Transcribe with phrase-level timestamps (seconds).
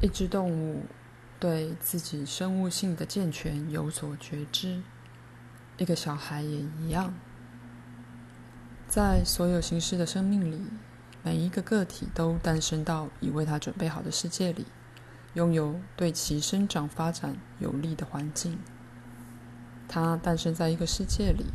[0.00, 0.84] 一只动物
[1.40, 4.80] 对自己生物性的健全有所觉知，
[5.76, 7.14] 一个小孩也一样。
[8.86, 10.62] 在所有形式的生命里，
[11.24, 14.66] 每一个个体都诞生到已为他准备好的世界里，
[15.34, 18.56] 拥有对其生长发展有利的环境。
[19.88, 21.46] 他诞生在一个世界里，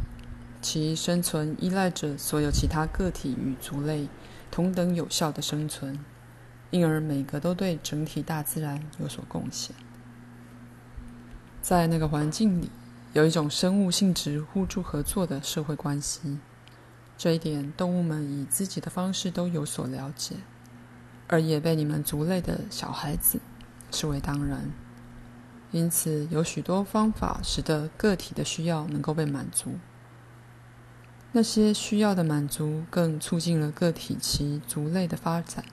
[0.62, 4.10] 其生存依赖着所有其他个体与族类
[4.52, 5.98] 同等有效的生存。
[6.74, 9.76] 因而，每个都对整体大自然有所贡献。
[11.62, 12.72] 在那个环境里，
[13.14, 16.40] 有一种生物性质互助合作的社会关系。
[17.16, 20.38] 这一点，动物们以自己的方式都有所了解，
[21.28, 23.40] 而也被你们族类的小孩子
[23.92, 24.72] 视为当然。
[25.70, 29.76] 因此，有许多方法使得个体的需要能够被满足。
[31.34, 35.64] 那些需要的满足，更促进了个体其族类的发展。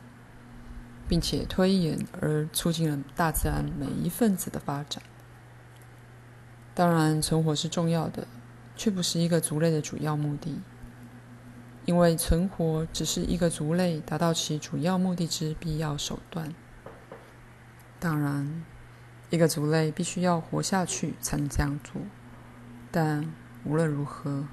[1.11, 5.03] 并且推演而促进了大自然每一分子的发展。
[6.73, 8.29] 当然，存活是重要的，
[8.77, 10.61] 却不是一个族类的主要目的。
[11.85, 16.55] 因为存活只是一个族类达到其主要目的之必要手段。
[17.99, 18.65] 当然，
[19.31, 22.01] 一个族类必须要活下去才能这样做。
[22.93, 24.45] 但无论如何，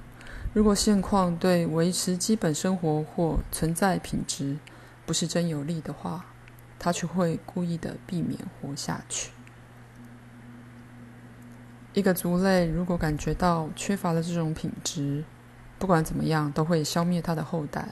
[0.52, 4.56] 如果现况对维持基本生活或存在品质
[5.06, 6.26] 不是真有利的话，
[6.78, 9.30] 他却会故意的避免活下去。
[11.94, 15.24] 一个族类如果感觉到缺乏了这种品质，
[15.78, 17.88] 不管怎么样都会消灭他的后代，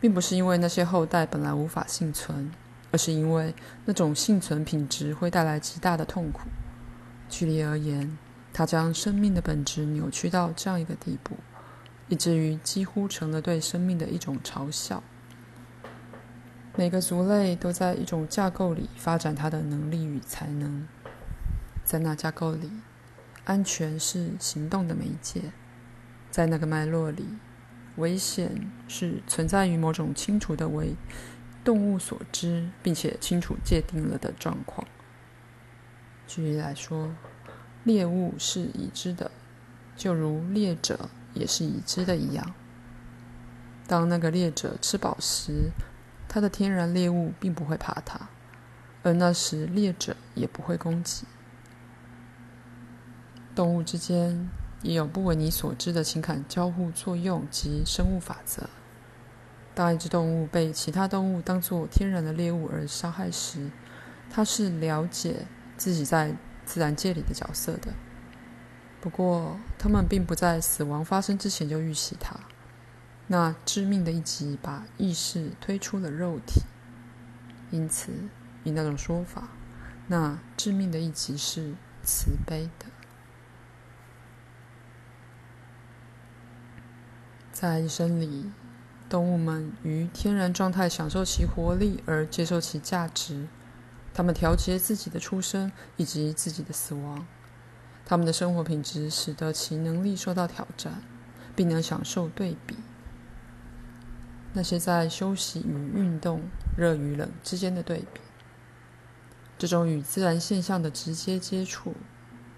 [0.00, 2.52] 并不是因为那些后代本来无法幸存，
[2.92, 3.54] 而是因为
[3.86, 6.42] 那种幸存品质会带来极大的痛苦。
[7.28, 8.16] 举例而言，
[8.52, 11.36] 他将生命的本质扭曲到这样一个地步，
[12.08, 15.02] 以至于几乎成了对生命的一种嘲笑。
[16.78, 20.86] 每个族类都在一种架构里发展它的能力与才能，
[21.82, 22.70] 在那架构里，
[23.44, 25.50] 安全是行动的媒介；
[26.30, 27.26] 在那个脉络里，
[27.96, 30.94] 危险是存在于某种清楚的为
[31.64, 34.86] 动物所知并且清楚界定了的状况。
[36.28, 37.12] 举例来说，
[37.82, 39.32] 猎物是已知的，
[39.96, 42.54] 就如猎者也是已知的一样。
[43.88, 45.72] 当那个猎者吃饱时，
[46.28, 48.28] 它的天然猎物并不会怕它，
[49.02, 51.24] 而那时猎者也不会攻击。
[53.54, 54.48] 动物之间
[54.82, 58.68] 也有不为你所知的情感交互作用及生物法则。
[59.74, 63.70] 当一只动物被其他动物当作天然的猎物而杀害时，
[64.30, 65.46] 它是了解
[65.76, 67.92] 自己在自然界里的角色的。
[69.00, 72.34] 不过，它们并不在死亡发生之前就预习它。
[73.30, 76.62] 那致命的一击把意识推出了肉体，
[77.70, 78.10] 因此，
[78.64, 79.48] 以那种说法，
[80.06, 82.86] 那致命的一击是慈悲的。
[87.52, 88.50] 在一生里，
[89.10, 93.46] 动物们于天然状态享受其活力而接受其价值，
[94.14, 97.26] 它们调节自己的出生以及自己的死亡，
[98.06, 101.02] 它们的生活品质使得其能力受到挑战，
[101.54, 102.74] 并能享受对比。
[104.54, 106.42] 那些在休息与运动、
[106.76, 108.20] 热与冷之间的对比，
[109.58, 111.94] 这种与自然现象的直接接触，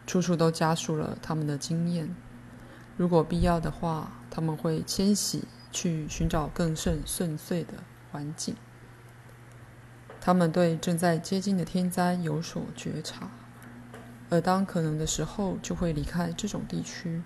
[0.06, 2.14] 处处都加速了他们的经验。
[2.96, 7.74] 如果必要的话，他们会迁徙去寻找更甚顺遂的
[8.12, 8.54] 环境。
[10.20, 13.30] 他们对正在接近的天灾有所觉察，
[14.28, 17.22] 而当可能的时候，就会离开这种地区。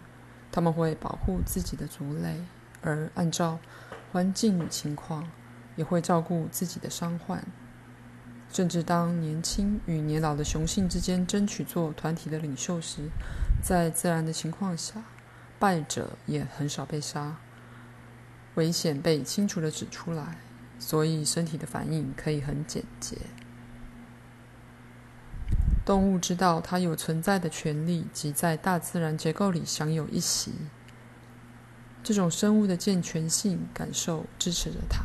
[0.50, 2.41] 他们会保护自己的族类，
[2.81, 3.58] 而按照。
[4.14, 5.28] 环境与情况，
[5.75, 7.44] 也会照顾自己的伤患。
[8.48, 13.08] 甚至当年轻与年老的雄性之间争取做团体的领袖时，
[13.60, 15.02] 在自然的情况下，
[15.58, 17.38] 败者也很少被杀。
[18.54, 20.38] 危险被清楚地指出来，
[20.78, 23.19] 所以身体的反应可以很简洁。
[25.84, 30.52] 动物知道它有存在的权利，及在大自然结构里享有一席。
[32.05, 35.03] 这种生物的健全性感受支持着它。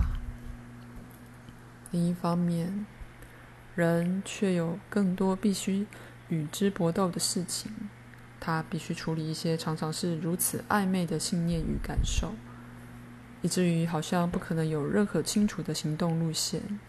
[1.92, 2.86] 另一方面，
[3.74, 5.88] 人却有更多必须
[6.28, 7.72] 与之搏斗的事情。
[8.42, 12.34] 他必须处理一些常常是如此暧昧的信念与感受，
[13.42, 16.80] 以至于好像不可能有任何清楚的行动路线。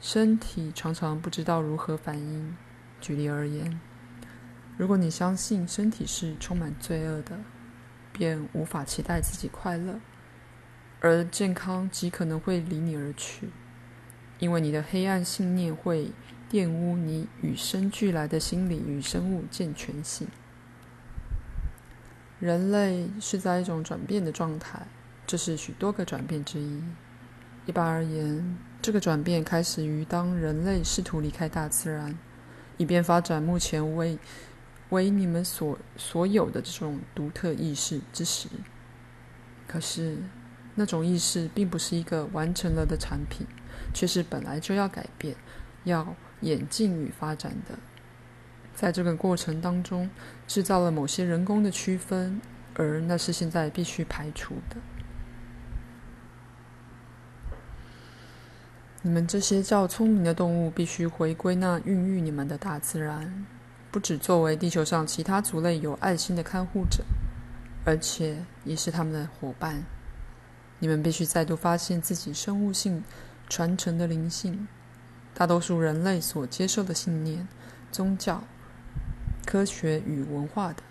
[0.00, 2.56] 身体常常不知道如何反应。
[3.00, 3.80] 举例而言，
[4.76, 7.38] 如果你相信身体是充满罪恶的，
[8.14, 10.00] 便无法期待自己快乐，
[11.00, 13.50] 而健康极可能会离你而去，
[14.38, 16.12] 因为你的黑暗信念会
[16.48, 20.28] 玷污你与生俱来的心理与生物健全性。
[22.38, 24.86] 人类是在一种转变的状态，
[25.26, 26.82] 这是许多个转变之一。
[27.66, 32.16] 一般而言，这个转变开始于当人类试图离开大自然，
[32.76, 34.18] 以便发展目前为
[34.94, 38.48] 为你们所所有的这种独特意识之时。
[39.68, 40.16] 可是，
[40.76, 43.46] 那种意识并不是一个完成了的产品，
[43.92, 45.36] 却是本来就要改变、
[45.84, 47.78] 要演进与发展的。
[48.74, 50.10] 在这个过程当中，
[50.46, 52.40] 制造了某些人工的区分，
[52.74, 54.76] 而那是现在必须排除的。
[59.02, 63.46] 你们这些较聪明的动物，必须回归那孕育你们的大自然，
[63.94, 67.04] 不只作为地球上其他族类有爱心的看护者，
[67.84, 69.84] 而且也是他们的伙伴。
[70.80, 73.04] 你们必须再度发现自己生物性
[73.48, 74.66] 传承的灵性。
[75.32, 77.46] 大多数人类所接受的信念、
[77.92, 78.42] 宗教。
[79.46, 80.82] 科学与文化的，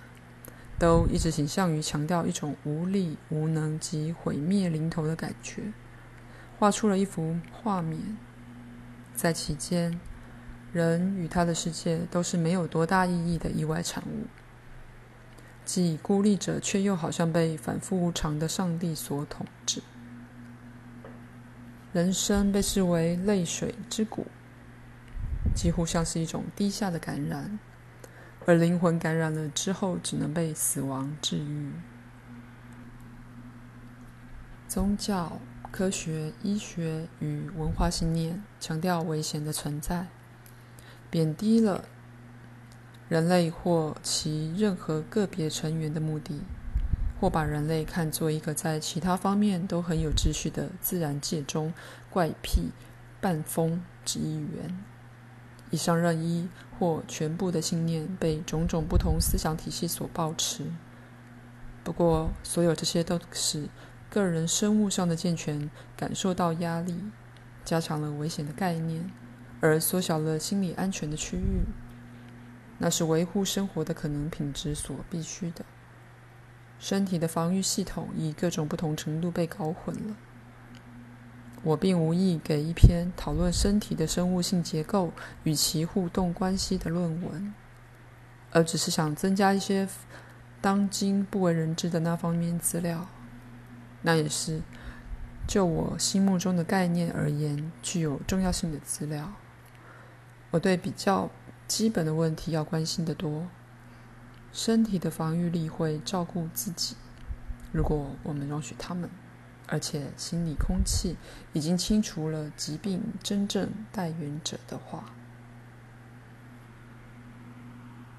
[0.80, 5.74] 都一直倾向于强调一种无力、无能及毁灭临头的感觉，
[6.58, 8.18] 画出了一幅画面，
[9.14, 10.00] 在其间，
[10.74, 14.26] 人与他的世界都是没有多大意义的意外产物，
[15.64, 19.84] 即孤立着却又好像被反复无常的上帝所统治。
[21.94, 24.26] 人生被视为泪水之谷，
[25.54, 27.60] 几乎像是一种低下的感染。
[28.46, 31.72] 而灵魂感染了之后，只能被死亡治愈。
[34.68, 35.40] 宗教、
[35.72, 40.08] 科学、医学与文化信念强调危险的存在，
[41.14, 41.86] 贬低了
[43.08, 46.42] 人类或其任何个别成员的目的，
[47.22, 51.72] 或把人类看作一个在其他方面都很有秩序的自然界中
[52.10, 52.72] 怪癖
[53.22, 54.84] 半疯之一员。
[55.70, 56.50] 以上任一
[56.80, 60.66] 或全部的信念被种种不同思想体系所抱持。
[61.84, 63.70] 不过，所有这些都使
[64.10, 67.00] 个人生物上的健全感受到压力，
[67.64, 69.12] 加强了危险的概念，
[69.64, 71.64] 而缩小了心理安全的区域。
[72.80, 75.64] 那是维护生活的可能品质所必须的。
[76.80, 80.18] 身体的防御系统以各种不同程度被搞混了。
[81.62, 85.14] 我并无意给一篇讨论身体的生物性结构
[85.44, 87.54] 与其互动关系的论文，
[88.52, 89.88] 而只是想增加一些
[90.60, 93.08] 当今不为人知的那方面资料。
[94.02, 94.60] 那也是
[95.48, 99.32] 就我心目中的概念而言具有重要性的资料。
[100.54, 101.32] 我对比较
[101.68, 103.48] 基本的问题要关心的多。
[104.52, 106.96] 身体的防御力会照顾自己，
[107.72, 109.10] 如果我们容许他们。
[109.66, 111.16] 而且心理空气
[111.54, 115.06] 已经清除了疾病真正带源者的话。